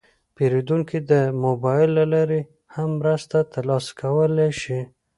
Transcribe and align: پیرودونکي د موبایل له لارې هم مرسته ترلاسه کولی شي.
پیرودونکي 0.35 0.97
د 1.11 1.13
موبایل 1.43 1.89
له 1.99 2.05
لارې 2.13 2.41
هم 2.75 2.89
مرسته 3.01 3.37
ترلاسه 3.53 3.91
کولی 4.01 4.49
شي. 4.61 4.79